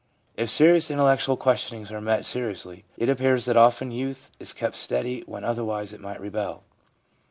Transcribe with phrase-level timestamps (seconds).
[0.35, 5.21] If serious intellectual questionings are met seriously, it appears that often youth is kept steady
[5.27, 6.63] when otherwise it might rebel.